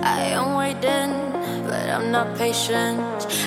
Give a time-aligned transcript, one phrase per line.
[0.00, 1.12] I am waiting,
[1.66, 3.00] but I'm not patient.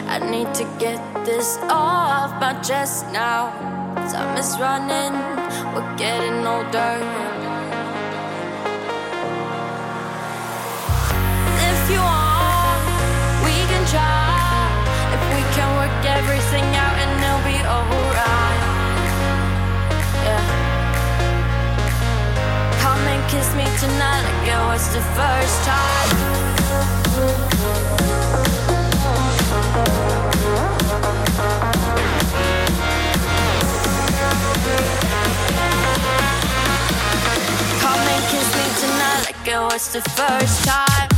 [0.07, 3.49] I need to get this off my chest now.
[4.11, 5.13] Time is running,
[5.73, 7.24] we're getting older.
[23.85, 26.11] Tonight like it was the first time.
[38.31, 41.09] Kiss me tonight like it was the first time.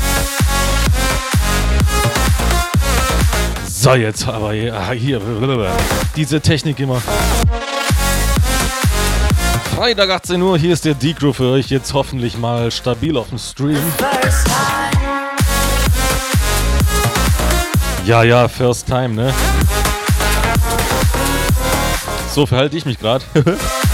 [3.66, 5.22] So, jetzt aber hier, hier
[6.16, 7.02] diese Technik immer.
[9.78, 13.38] Freitag 18 Uhr, hier ist der D-Crew für euch jetzt hoffentlich mal stabil auf dem
[13.38, 13.78] Stream.
[18.04, 19.32] Ja, ja, first time, ne?
[22.34, 23.24] So verhalte ich mich gerade.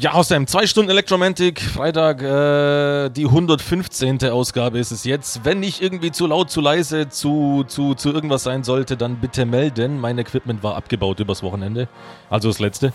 [0.00, 4.30] Ja, außerdem zwei Stunden Elektromantik, Freitag, äh, die 115.
[4.30, 5.44] Ausgabe ist es jetzt.
[5.44, 9.44] Wenn nicht irgendwie zu laut, zu leise, zu, zu, zu irgendwas sein sollte, dann bitte
[9.44, 10.00] melden.
[10.00, 11.88] Mein Equipment war abgebaut übers Wochenende.
[12.30, 12.92] Also das letzte.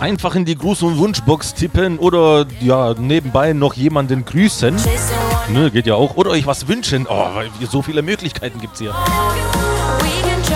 [0.00, 4.76] Einfach in die Gruß- und Wunschbox tippen oder ja, nebenbei noch jemanden grüßen.
[4.76, 6.16] Chasing Ne, geht ja auch.
[6.16, 7.06] Oder euch was wünschen.
[7.08, 7.28] Oh,
[7.68, 8.94] so viele Möglichkeiten hier.
[8.94, 10.50] and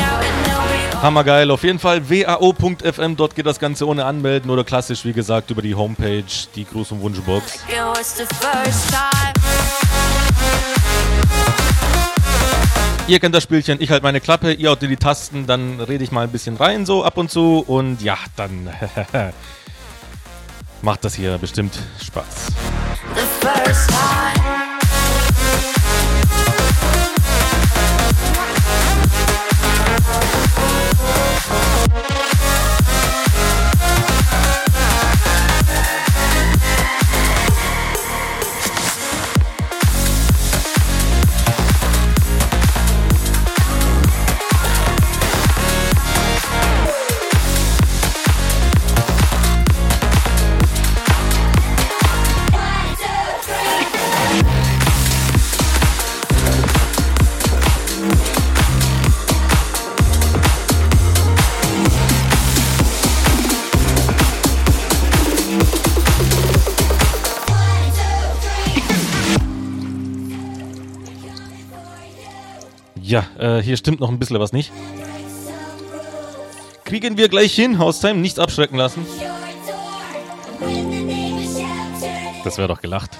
[0.00, 1.50] it'll be Hammergeil.
[1.50, 3.16] Auf jeden Fall wao.fm.
[3.16, 6.92] Dort geht das Ganze ohne Anmelden oder klassisch, wie gesagt, über die Homepage, die Gruß-
[6.92, 7.60] und Wunschbox.
[13.06, 16.12] Ihr kennt das Spielchen, ich halt meine Klappe, ihr haut die Tasten, dann rede ich
[16.12, 17.64] mal ein bisschen rein, so ab und zu.
[17.66, 18.68] Und ja, dann
[20.82, 22.48] macht das hier bestimmt Spaß.
[73.10, 74.70] Ja, äh, hier stimmt noch ein bisschen was nicht.
[76.84, 79.04] Kriegen wir gleich hin, Haustime, nichts abschrecken lassen.
[82.44, 83.18] Das wäre doch gelacht.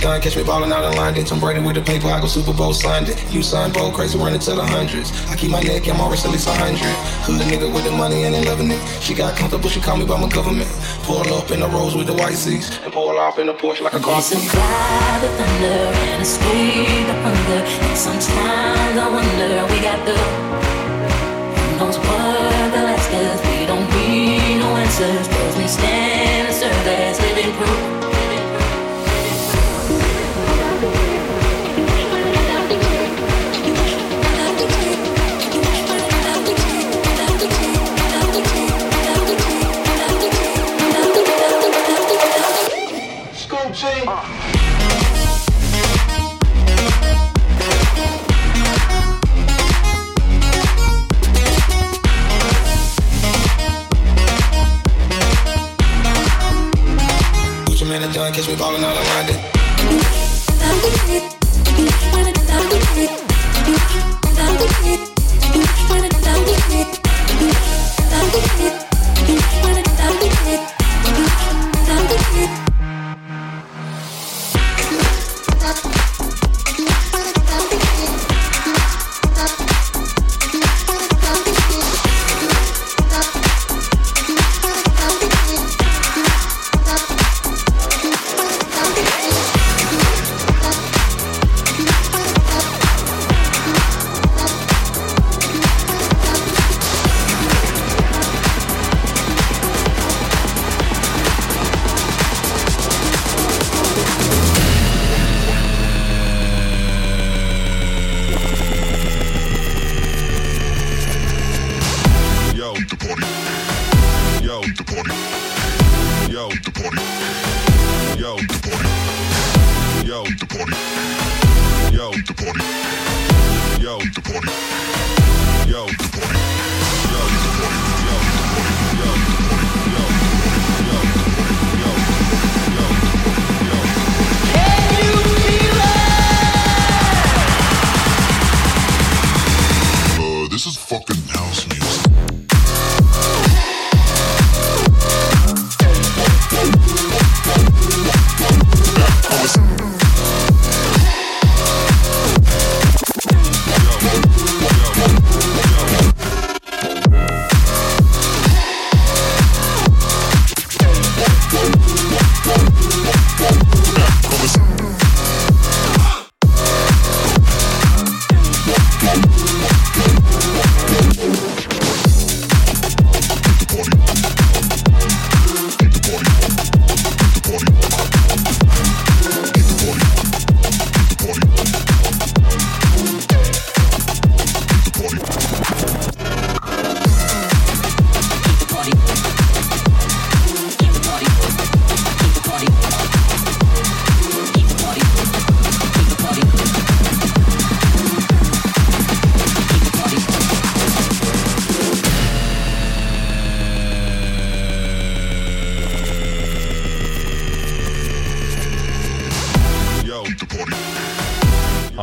[0.00, 0.20] Done.
[0.20, 1.24] Catch me balling out in London.
[1.24, 3.14] Tom Brady with the paper, I go Super Bowl Sunday.
[3.30, 5.12] You sign bold, crazy running to the hundreds.
[5.28, 6.94] I keep my neck, I'm always at least a hundred.
[7.24, 8.80] Hood nigga with the money and they loving it.
[9.00, 10.70] She got comfortable, she call me by my government.
[11.04, 13.82] Pull up in the rose with the white seats and pull off in the Porsche
[13.82, 14.22] like a car.
[14.22, 15.80] Survive the thunder
[16.12, 17.60] and escape the hunger.
[17.88, 20.16] And sometimes I wonder we got the
[21.78, 23.40] knows what the last us.
[23.46, 27.99] We don't need no answers, cause we stand and serve as living proof.
[58.32, 59.36] Catch me ballin' out of London.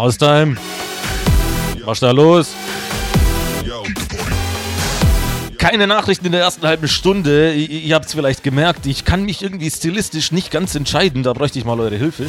[0.07, 0.55] Haustime.
[1.83, 2.53] Was da los?
[5.57, 7.53] Keine Nachrichten in der ersten halben Stunde.
[7.53, 11.23] Ihr, ihr habt es vielleicht gemerkt, ich kann mich irgendwie stilistisch nicht ganz entscheiden.
[11.23, 12.27] Da bräuchte ich mal eure Hilfe.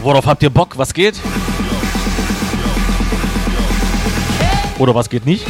[0.00, 0.78] Worauf habt ihr Bock?
[0.78, 1.16] Was geht?
[4.78, 5.44] Oder was geht nicht?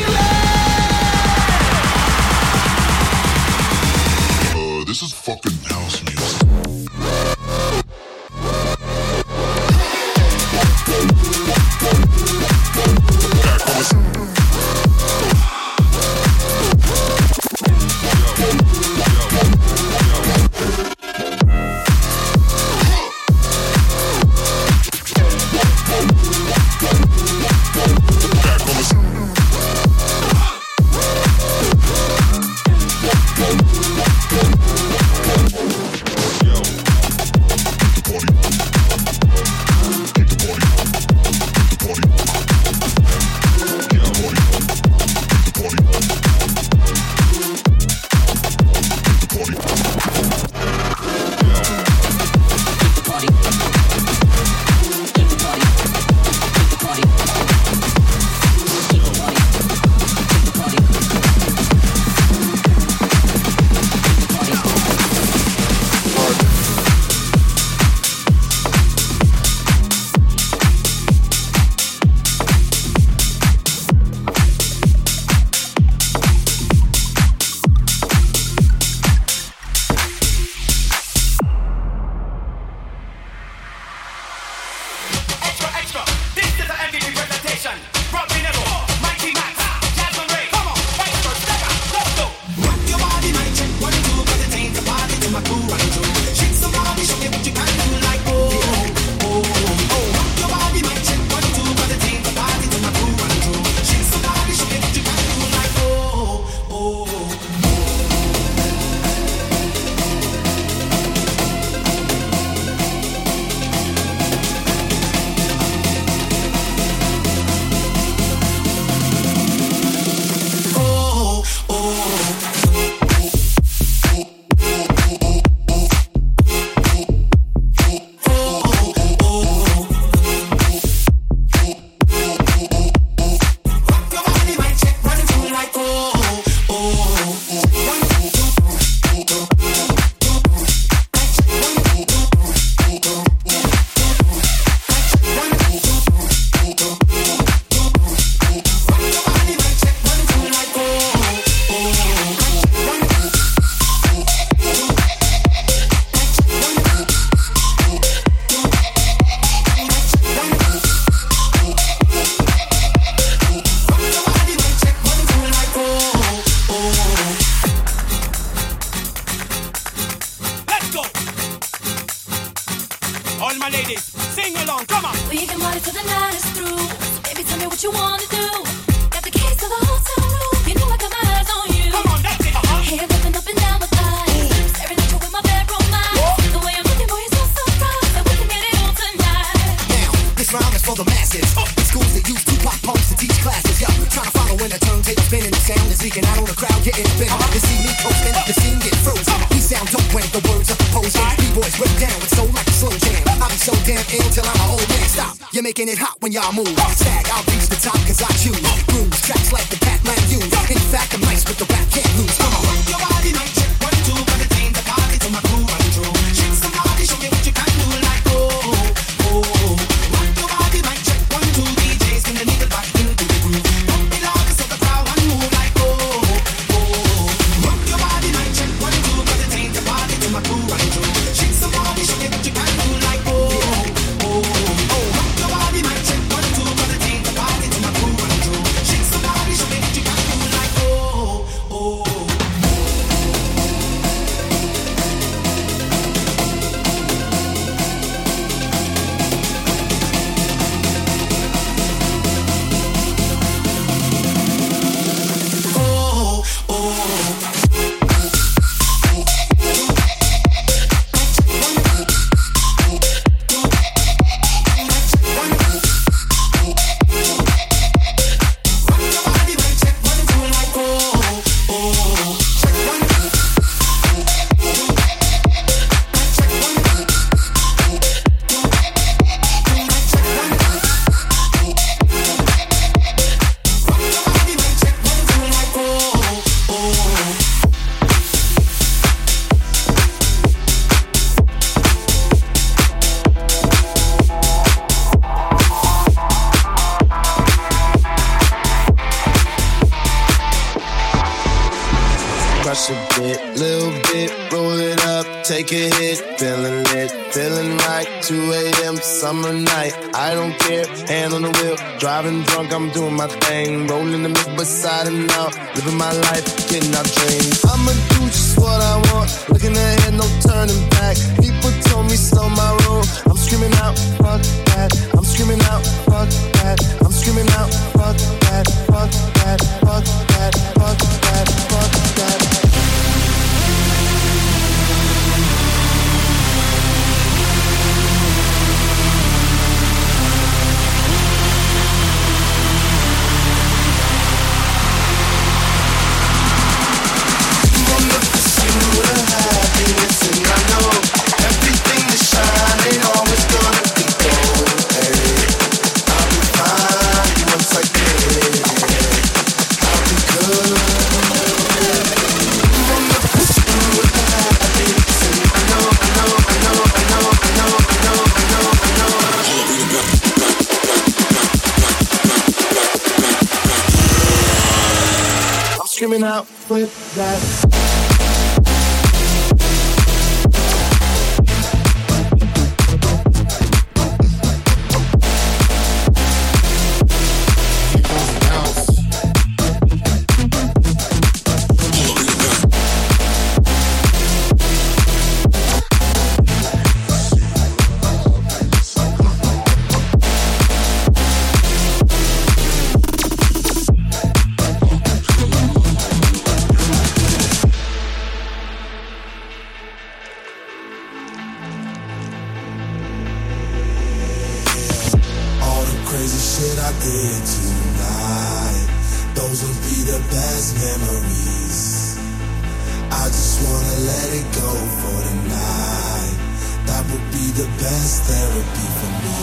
[427.57, 429.37] the best therapy for me.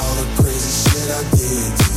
[0.00, 1.87] All the crazy shit I did.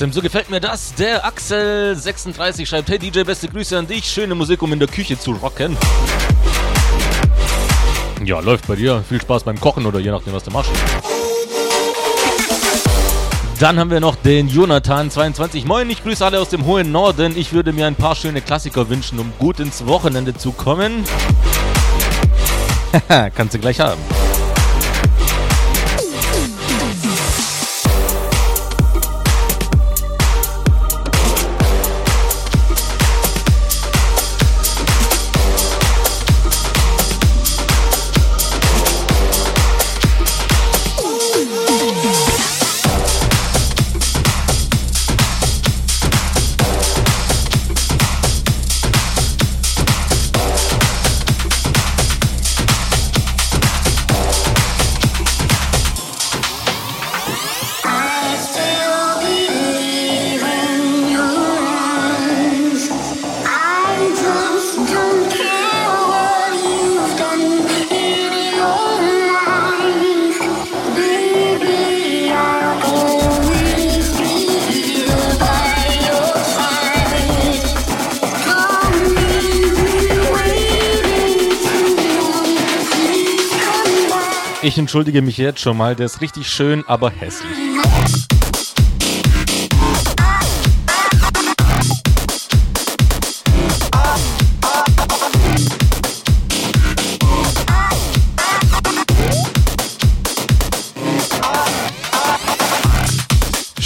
[0.00, 0.94] Außerdem, so gefällt mir das.
[0.94, 4.06] Der Axel36 schreibt, hey DJ, beste Grüße an dich.
[4.06, 5.76] Schöne Musik, um in der Küche zu rocken.
[8.24, 9.04] Ja, läuft bei dir.
[9.06, 10.70] Viel Spaß beim Kochen oder je nachdem, was du machst.
[13.58, 15.66] Dann haben wir noch den Jonathan22.
[15.66, 17.36] Moin, ich grüße alle aus dem hohen Norden.
[17.36, 21.04] Ich würde mir ein paar schöne Klassiker wünschen, um gut ins Wochenende zu kommen.
[23.34, 24.00] Kannst du gleich haben.
[84.90, 87.56] Entschuldige mich jetzt schon mal, der ist richtig schön, aber hässlich.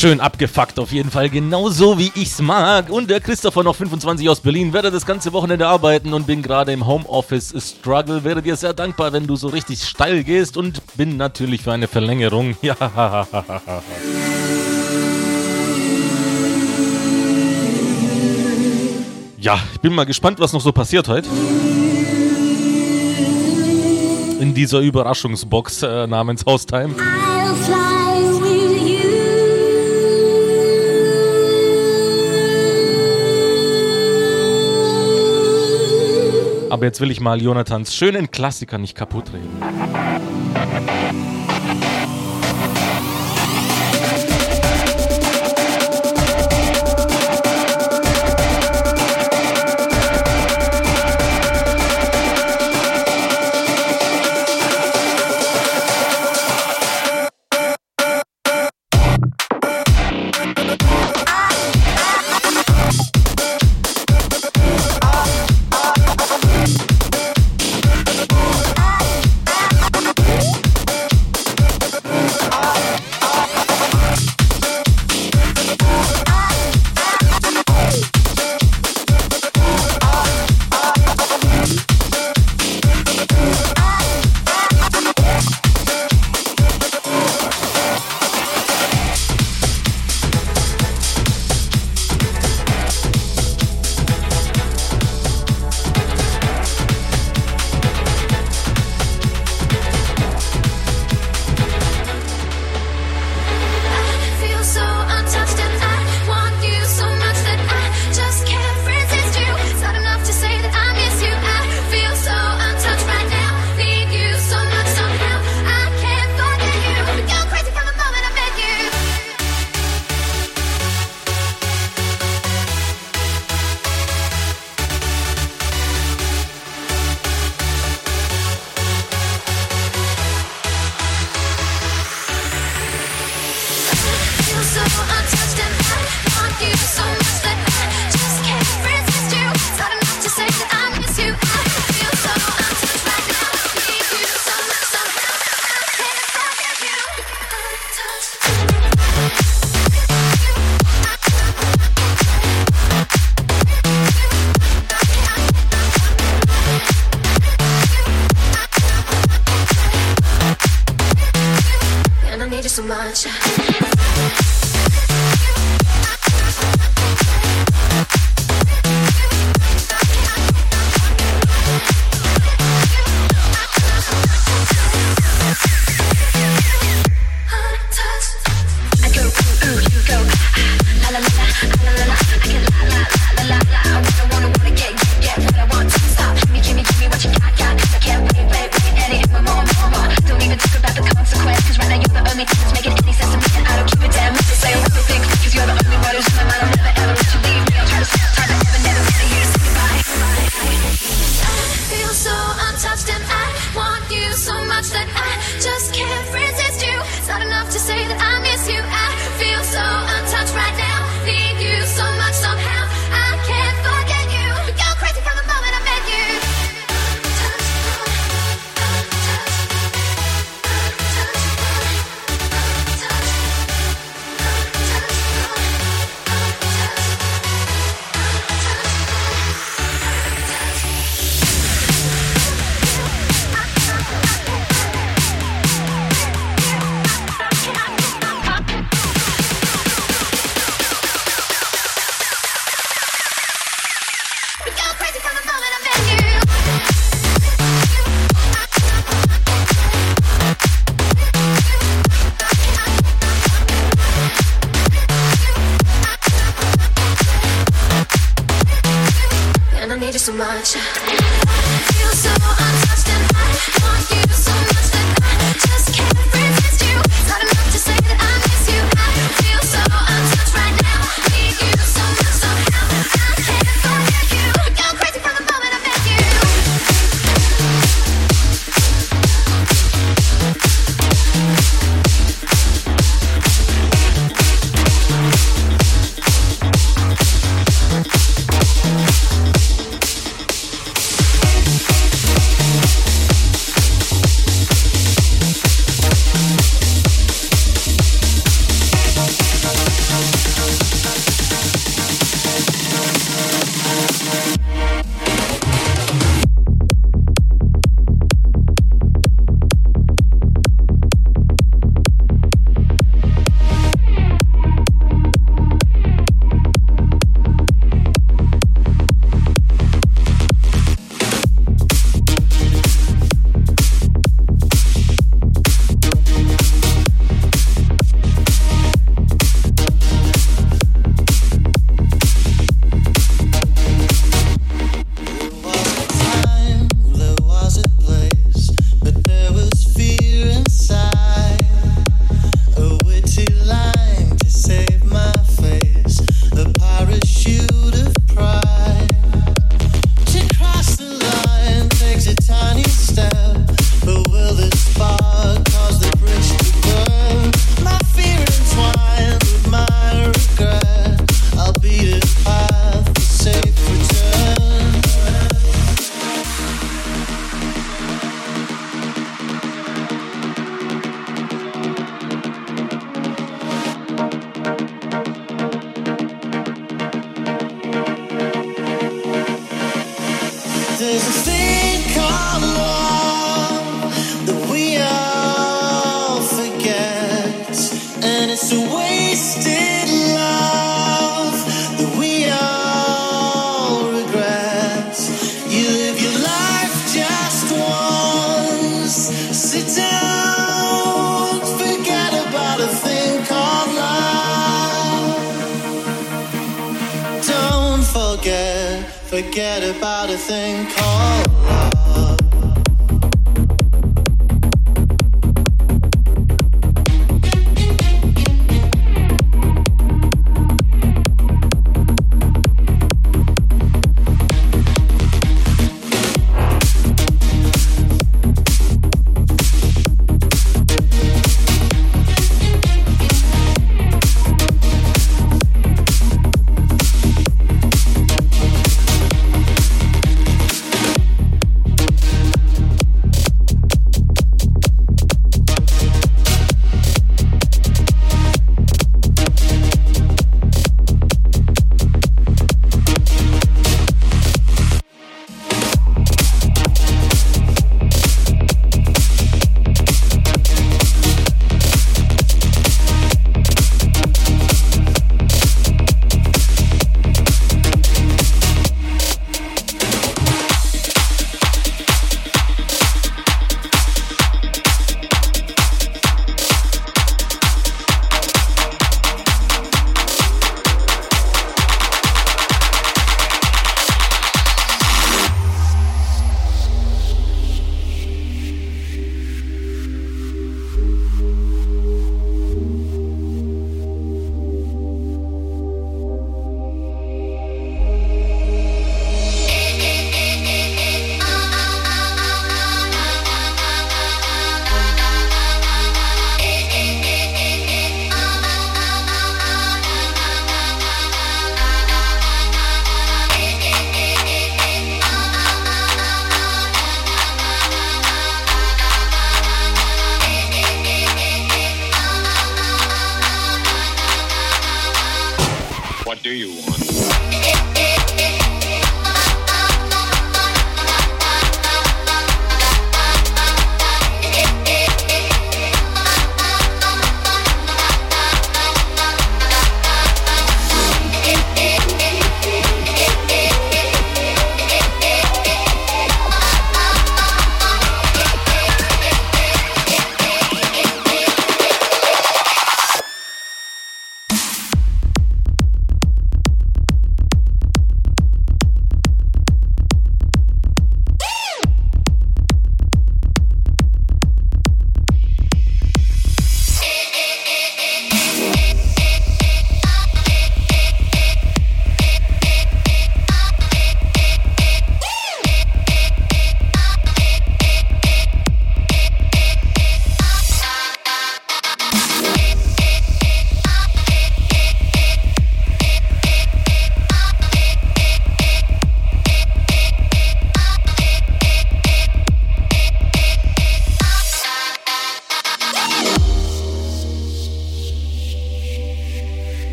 [0.00, 2.88] Schön abgefuckt auf jeden Fall, genauso wie ich's mag.
[2.88, 6.72] Und der Christopher noch 25 aus Berlin, werde das ganze Wochenende arbeiten und bin gerade
[6.72, 8.24] im Homeoffice Struggle.
[8.24, 11.86] Wäre dir sehr dankbar, wenn du so richtig steil gehst und bin natürlich für eine
[11.86, 12.56] Verlängerung.
[12.62, 13.26] Ja.
[19.38, 21.28] Ja, ich bin mal gespannt, was noch so passiert heute.
[24.40, 26.94] In dieser Überraschungsbox äh, namens Haustime.
[36.70, 39.50] Aber jetzt will ich mal Jonathans schönen Klassiker nicht kaputt reden.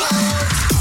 [0.00, 0.79] すごい!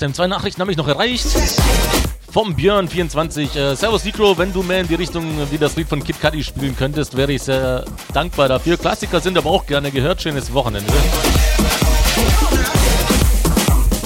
[0.00, 1.26] Horst, zwei Nachrichten habe ich noch erreicht.
[2.30, 3.56] Vom Björn24.
[3.56, 6.42] Äh, Servus Nitro, wenn du mehr in die Richtung wie das Lied von Kid Cudi
[6.44, 8.76] spielen könntest, wäre ich sehr dankbar dafür.
[8.76, 10.22] Klassiker sind aber auch gerne gehört.
[10.22, 10.92] Schönes Wochenende.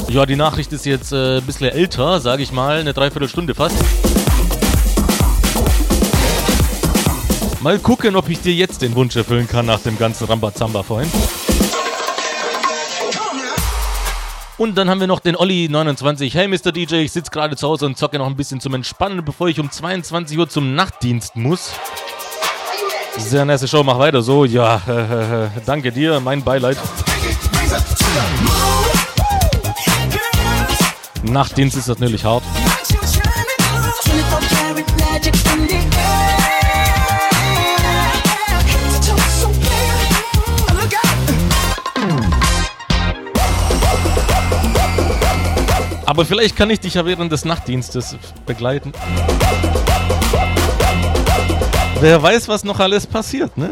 [0.09, 3.77] Ja, die Nachricht ist jetzt äh, ein bisschen älter, sage ich mal, eine Dreiviertelstunde fast.
[7.61, 11.11] Mal gucken, ob ich dir jetzt den Wunsch erfüllen kann nach dem ganzen Rambazamba vorhin.
[14.57, 16.33] Und dann haben wir noch den Olli29.
[16.33, 16.71] Hey Mr.
[16.71, 19.59] DJ, ich sitze gerade zu Hause und zocke noch ein bisschen zum Entspannen, bevor ich
[19.59, 21.73] um 22 Uhr zum Nachtdienst muss.
[23.17, 24.45] Sehr nice Show, mach weiter so.
[24.45, 26.79] Ja, äh, danke dir, mein Beileid.
[31.25, 32.45] Nachtdienst ist natürlich hart.
[46.15, 48.17] Aber vielleicht kann ich dich ja während des Nachtdienstes
[48.47, 48.93] begleiten.
[51.99, 53.71] Wer weiß, was noch alles passiert, ne?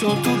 [0.00, 0.37] so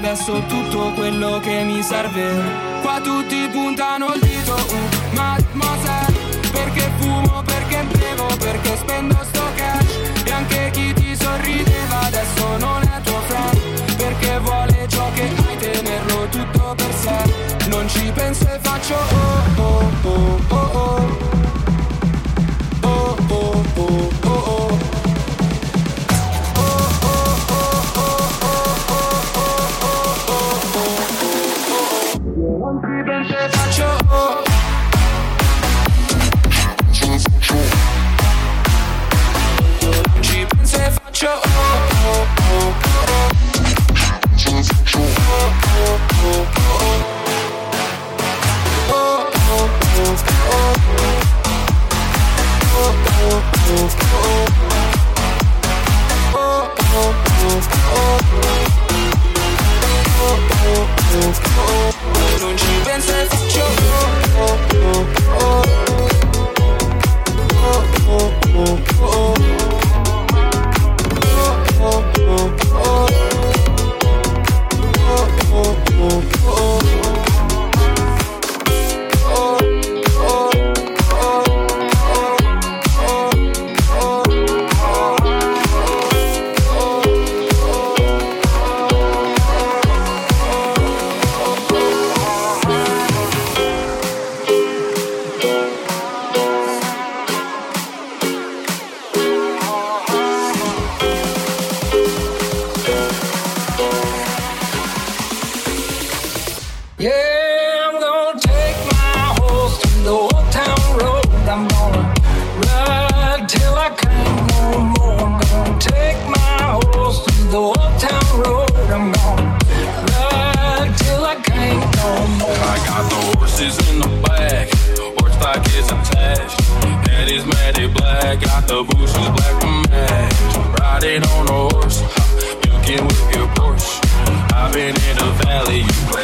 [0.00, 2.80] adesso tutto quello che mi serve.
[2.80, 3.39] Qua tutti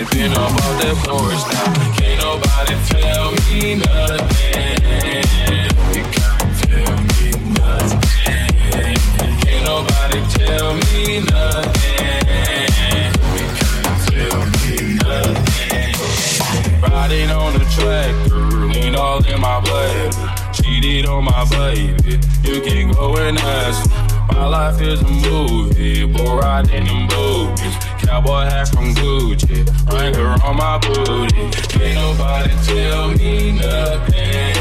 [0.08, 1.66] thinking about that porn star.
[1.96, 4.86] Can't nobody tell me nothing.
[5.94, 8.00] You can't tell me nothing.
[9.42, 12.04] Can't nobody tell me nothing.
[13.36, 15.92] You can't tell me nothing.
[16.82, 20.12] Riding on the tractor, lean all in my blood.
[20.52, 22.18] Cheated on my baby.
[22.42, 23.90] You can't go and ask.
[24.32, 29.66] My life is a movie, boy, riding in movies cowboy hat from Gucci.
[29.92, 31.50] Wrangler on my booty.
[31.74, 34.54] Can't nobody tell me nothing.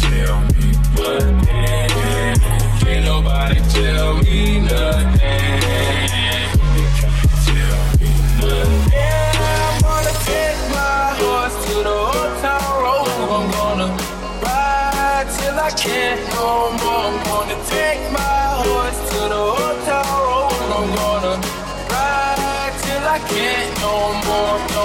[0.00, 2.36] Tell me nothing.
[2.80, 5.60] Can't nobody tell me nothing.
[7.44, 8.92] Tell me nothing.
[8.92, 9.38] Yeah, I
[9.84, 13.08] wanna take my horse to the old town road.
[13.36, 13.88] I'm gonna
[14.42, 16.77] ride till I can't no more.
[24.40, 24.77] 아!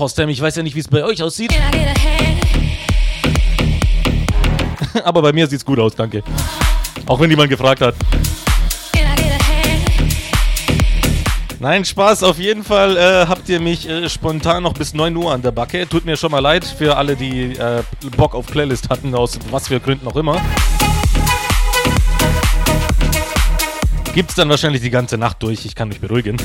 [0.00, 1.54] Hostem, ich weiß ja nicht, wie es bei euch aussieht,
[5.04, 6.22] aber bei mir sieht's gut aus, danke.
[7.06, 7.94] Auch wenn jemand gefragt hat.
[11.58, 15.30] Nein, Spaß, auf jeden Fall äh, habt ihr mich äh, spontan noch bis 9 Uhr
[15.30, 15.86] an der Backe.
[15.86, 17.82] Tut mir schon mal leid für alle, die äh,
[18.16, 20.40] Bock auf Playlist hatten, aus was für Gründen auch immer.
[24.14, 26.38] Gibt's dann wahrscheinlich die ganze Nacht durch, ich kann mich beruhigen.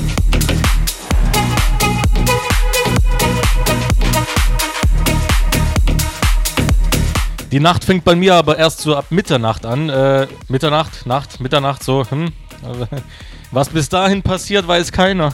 [7.52, 9.88] Die Nacht fängt bei mir aber erst so ab Mitternacht an.
[9.88, 12.32] Äh, Mitternacht, Nacht, Mitternacht, so, hm.
[13.52, 15.32] Was bis dahin passiert, weiß keiner.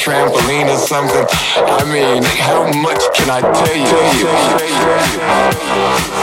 [0.00, 1.26] trampoline or something.
[1.56, 3.84] I mean, how much can I tell you?
[3.84, 4.80] Tell you, tell you,
[5.60, 6.19] tell you.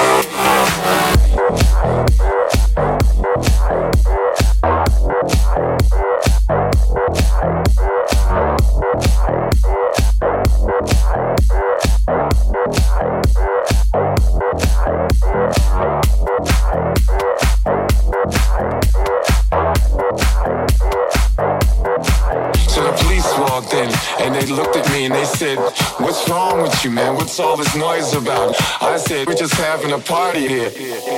[29.98, 31.17] a party here.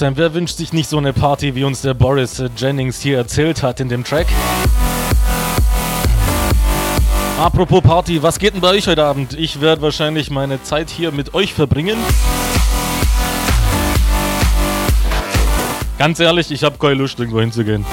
[0.00, 3.18] denn wer wünscht sich nicht so eine Party, wie uns der Boris äh, Jennings hier
[3.18, 4.26] erzählt hat in dem Track?
[7.38, 9.34] Apropos Party, was geht denn bei euch heute Abend?
[9.34, 11.98] Ich werde wahrscheinlich meine Zeit hier mit euch verbringen.
[15.98, 17.84] Ganz ehrlich, ich habe keine Lust, irgendwo hinzugehen.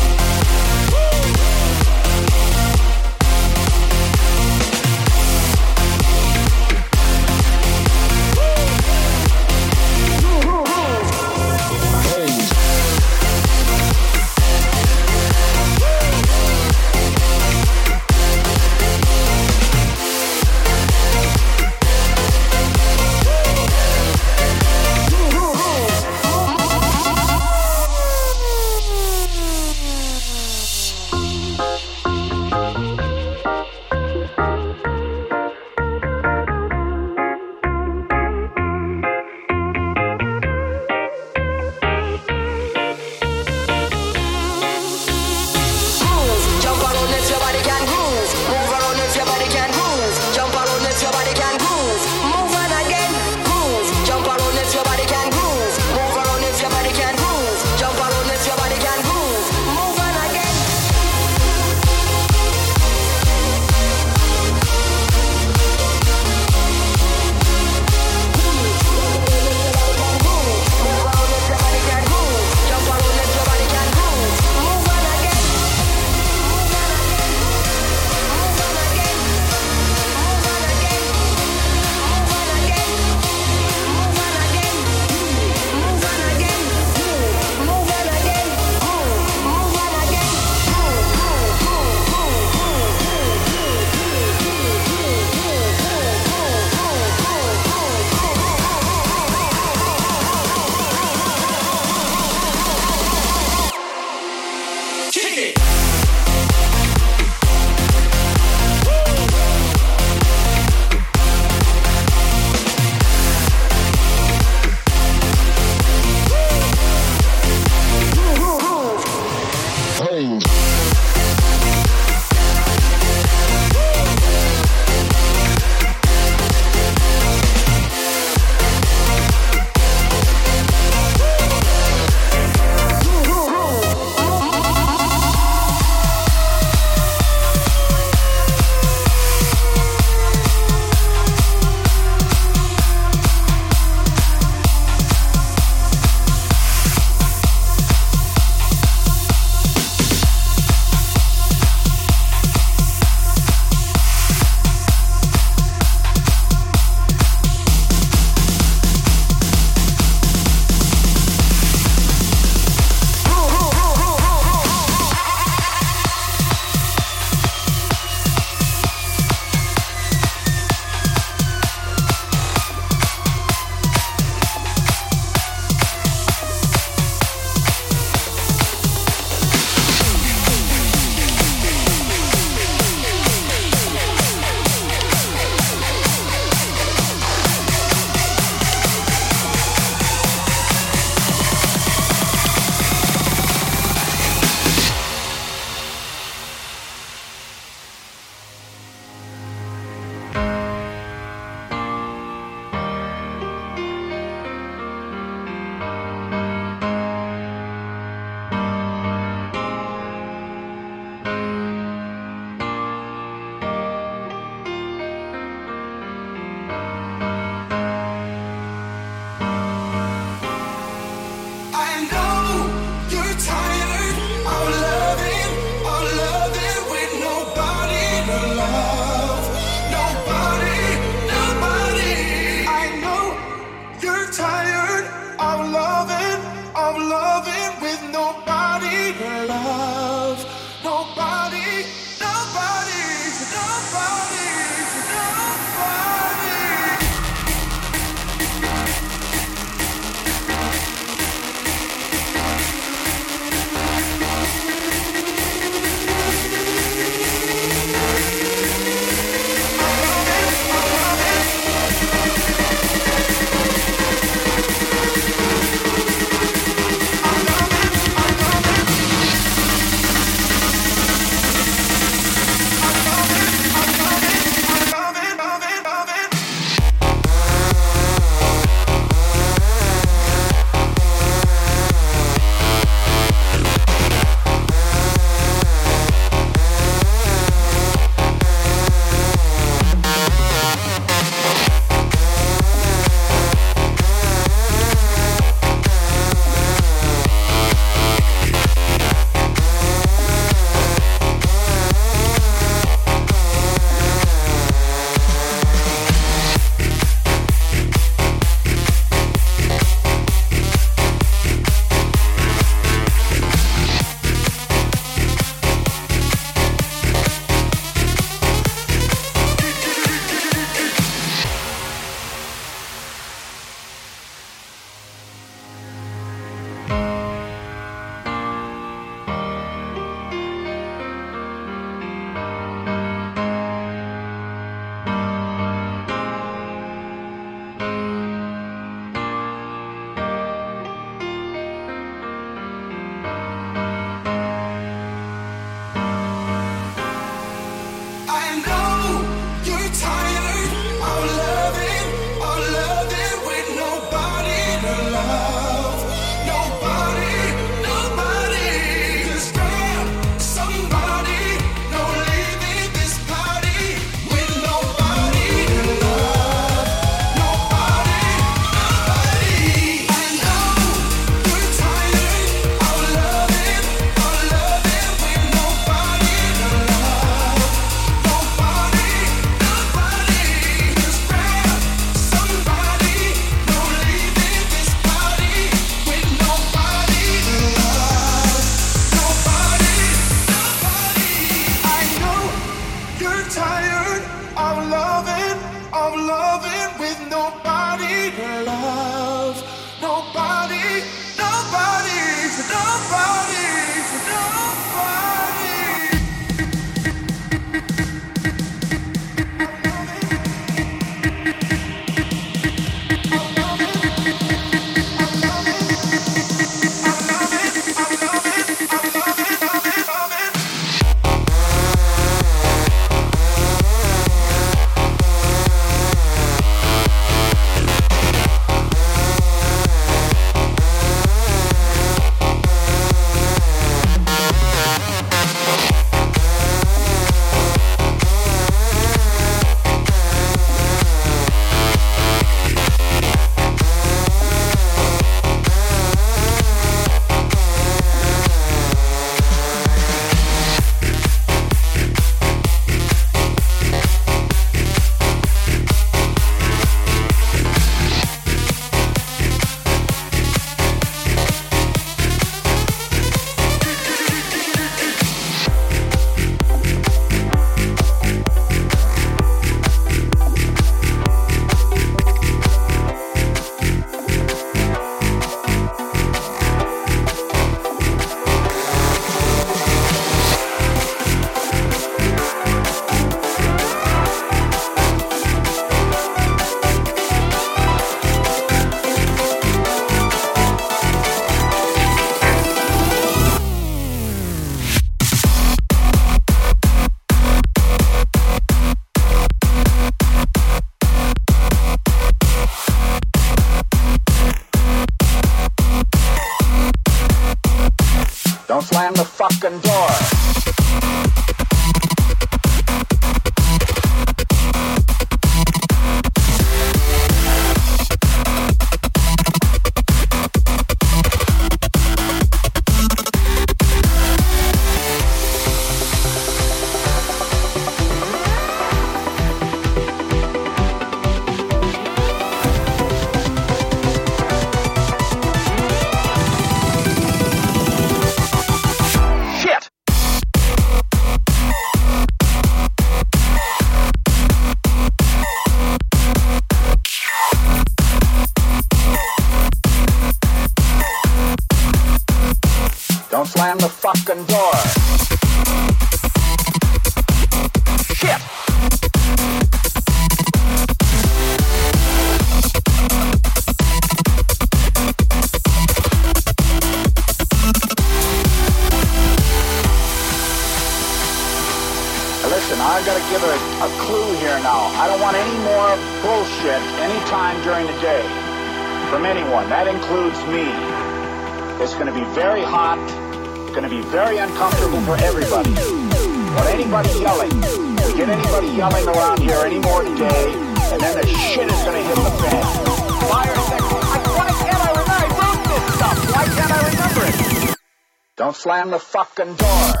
[599.41, 600.00] Fucking door.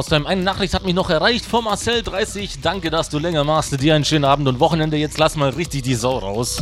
[0.00, 0.26] Postime.
[0.26, 2.60] Eine Nachricht hat mich noch erreicht von Marcel30.
[2.62, 3.78] Danke, dass du länger machst.
[3.82, 4.96] Dir einen schönen Abend und Wochenende.
[4.96, 6.56] Jetzt lass mal richtig die Sau raus.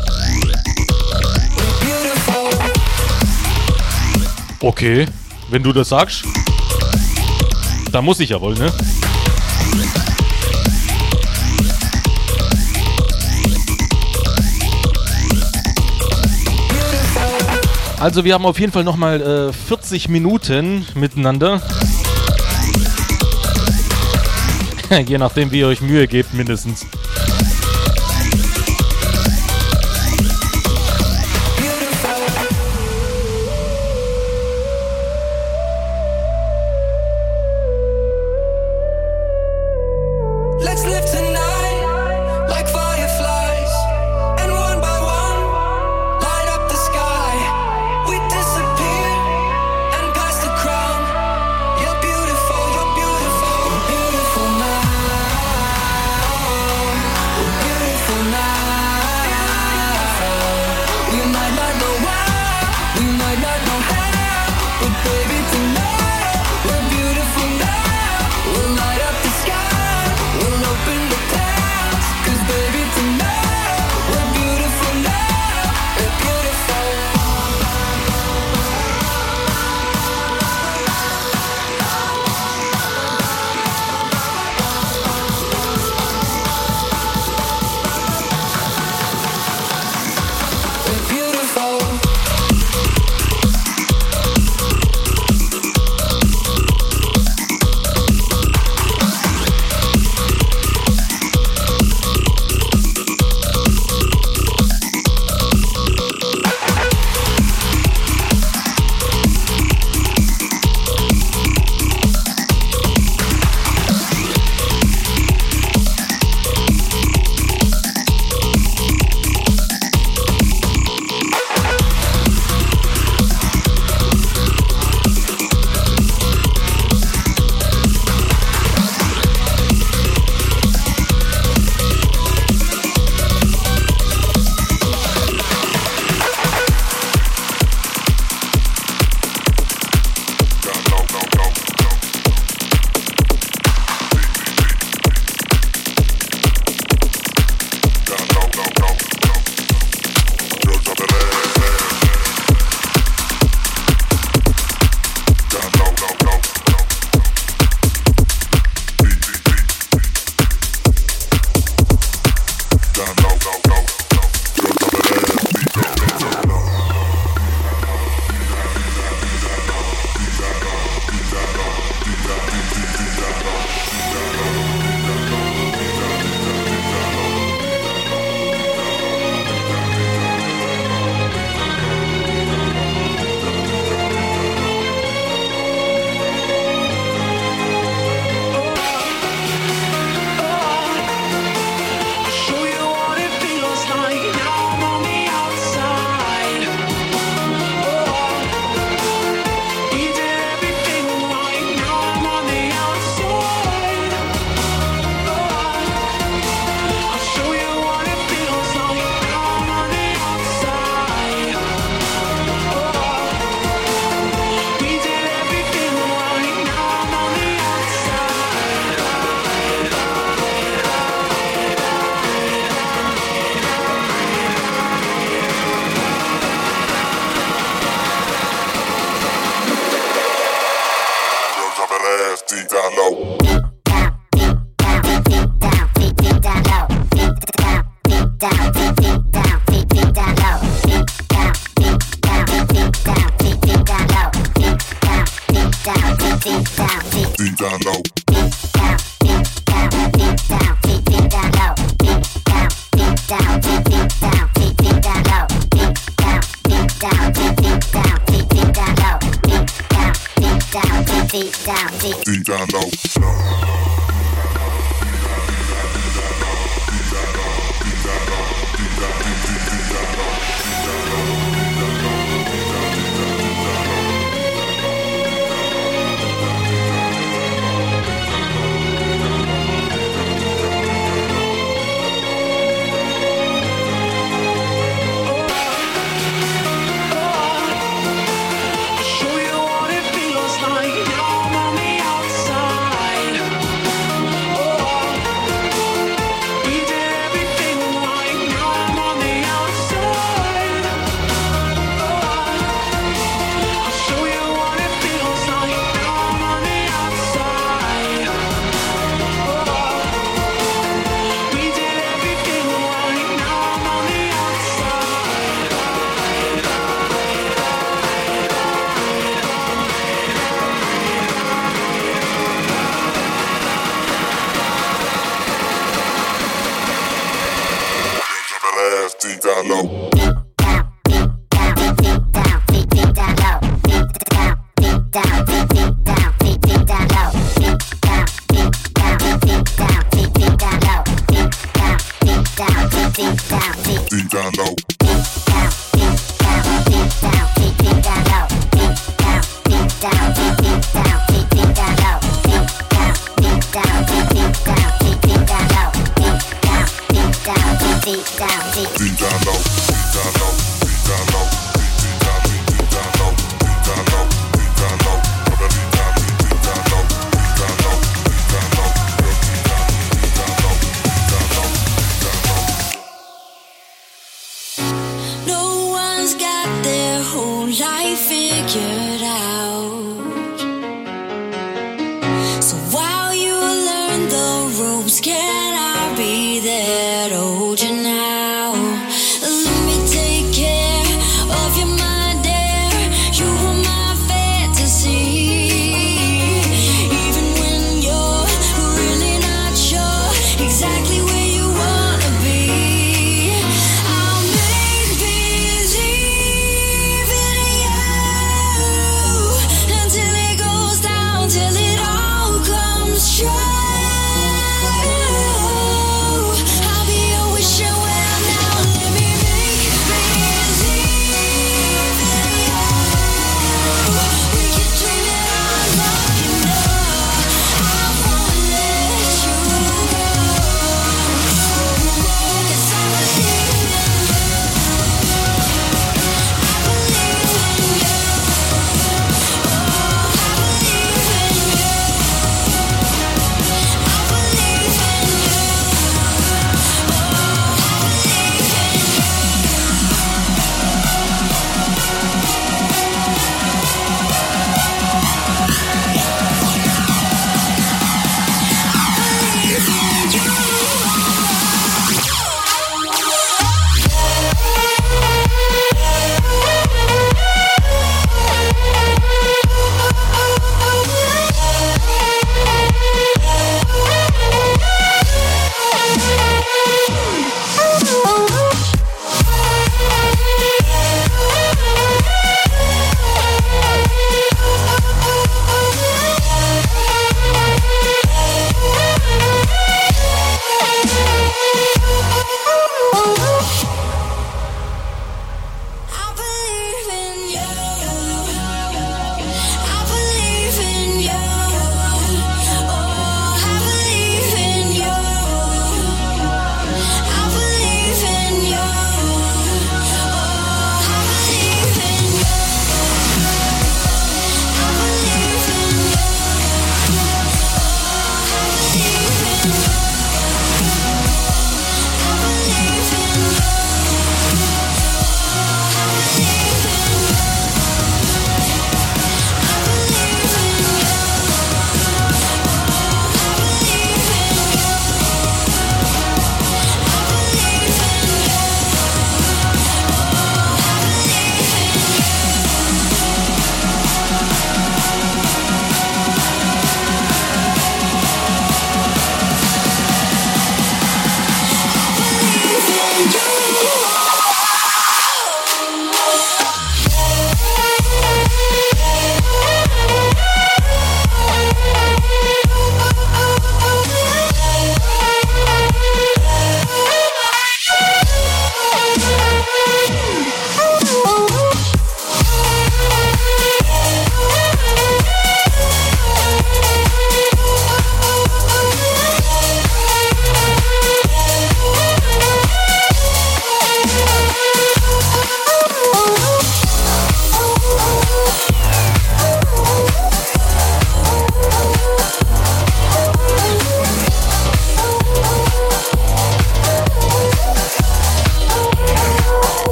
[4.58, 5.06] Okay,
[5.50, 6.24] wenn du das sagst,
[7.92, 8.72] da muss ich ja wohl, ne?
[18.00, 21.62] Also wir haben auf jeden Fall nochmal äh, 40 Minuten miteinander.
[25.06, 26.86] Je nachdem, wie ihr euch Mühe gebt, mindestens.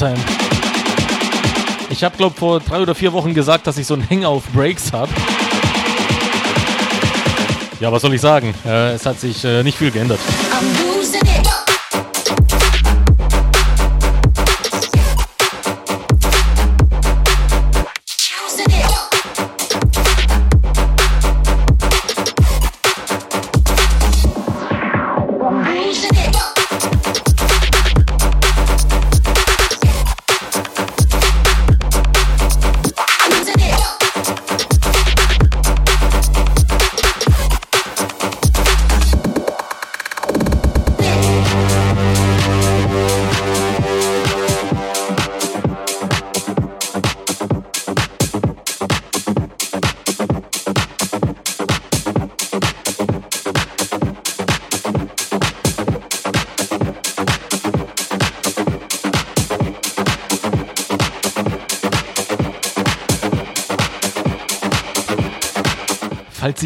[0.00, 0.16] Pforzheim.
[1.90, 4.44] Ich habe, glaube vor drei oder vier Wochen gesagt, dass ich so einen Hänger auf
[4.54, 5.12] Breaks habe.
[7.80, 8.54] Ja, was soll ich sagen?
[8.64, 10.20] Äh, es hat sich äh, nicht viel geändert.
[10.52, 10.99] I'm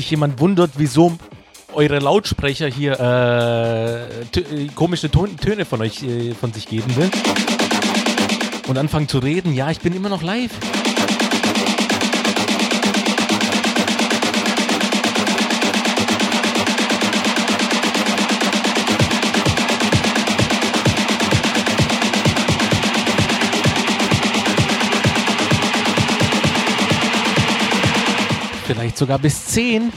[0.05, 1.17] sich jemand wundert, wieso
[1.73, 7.11] eure Lautsprecher hier äh, komische Ton Töne von euch äh, von sich geben will.
[8.69, 10.53] Und anfangen zu reden, ja, ich bin immer noch live.
[28.95, 29.93] vielleicht sogar bis 10.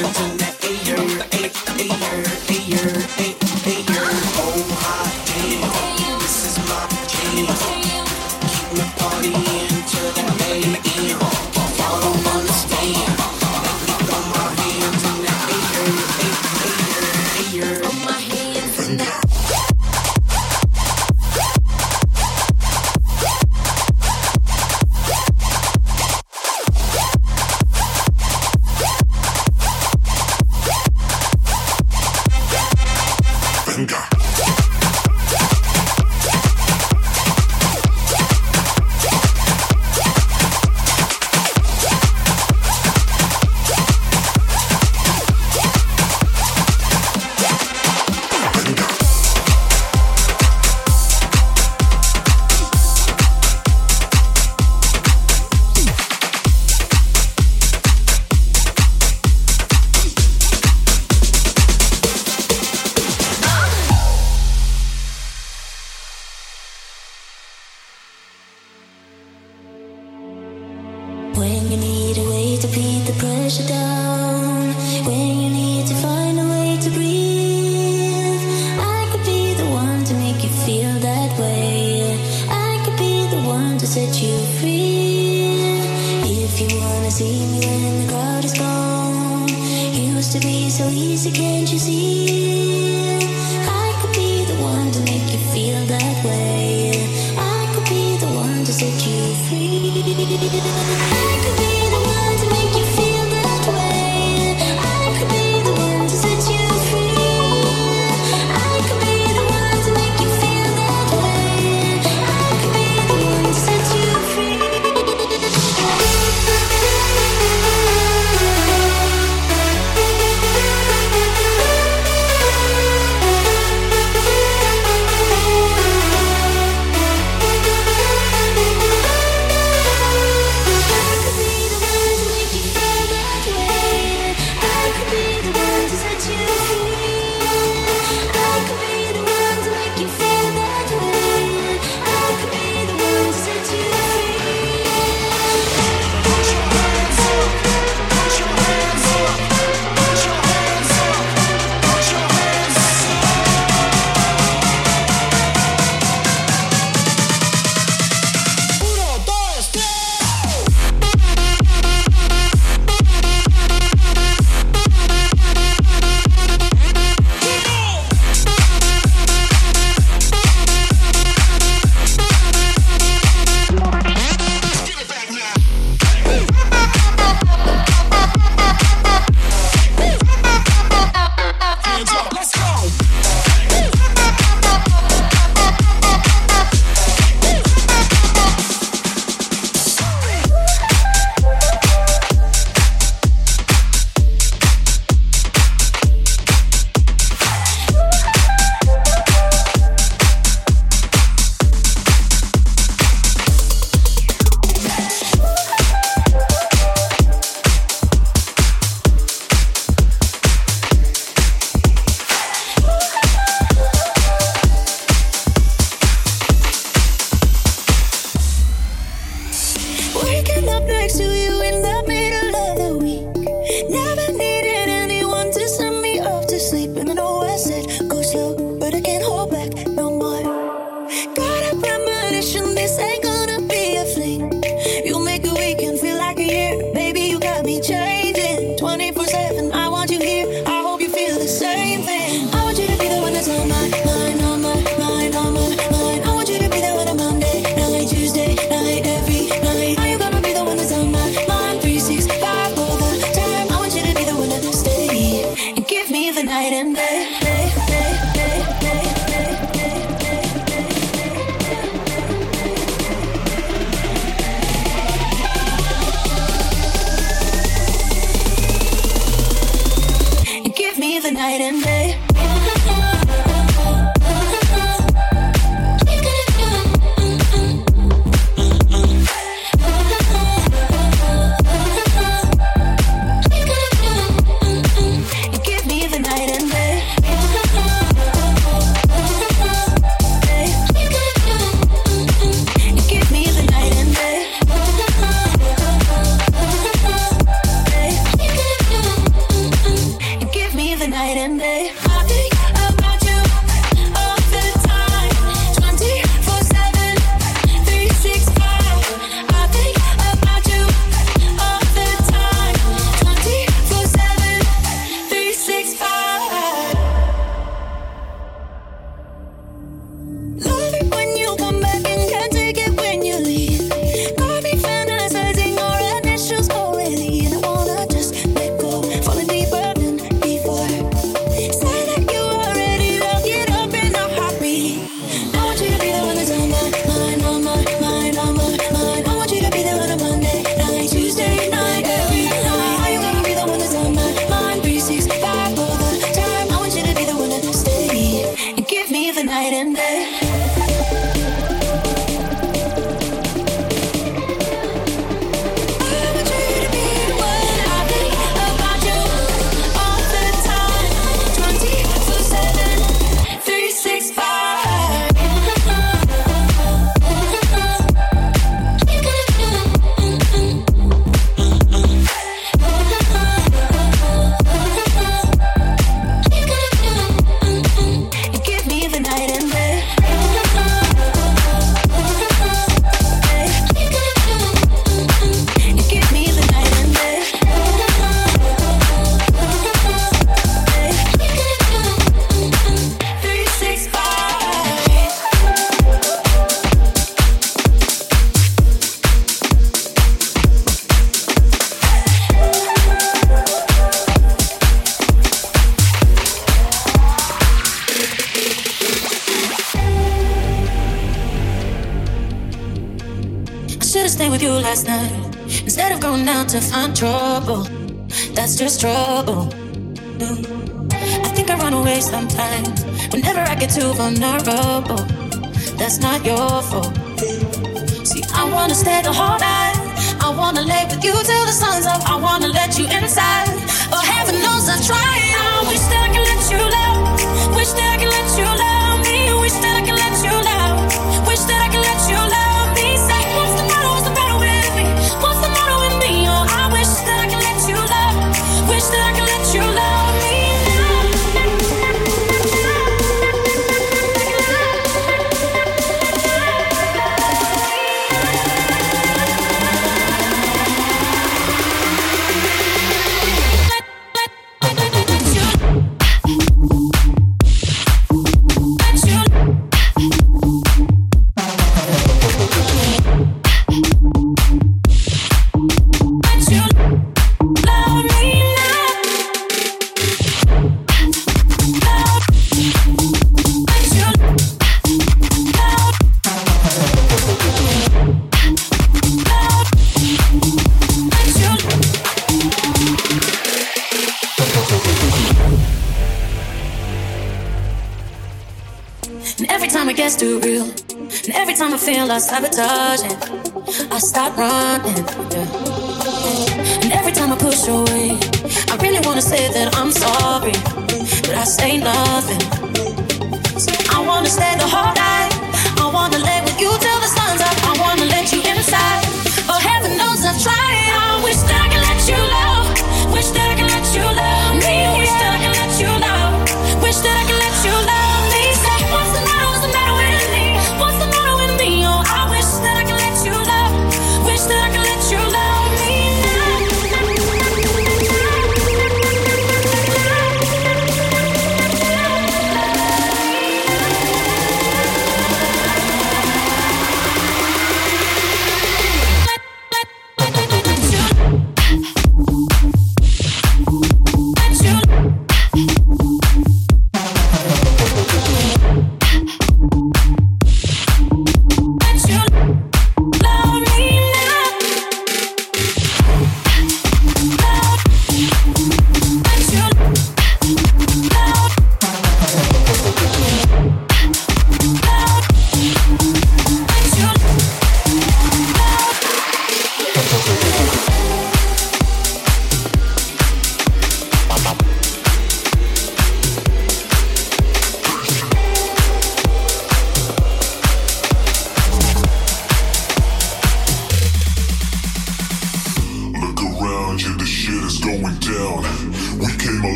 [0.00, 0.37] attention to